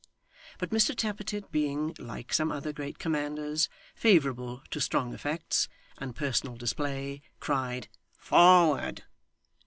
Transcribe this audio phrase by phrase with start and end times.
[0.57, 6.55] But Mr Tappertit being, like some other great commanders, favourable to strong effects, and personal
[6.55, 9.03] display, cried 'Forward!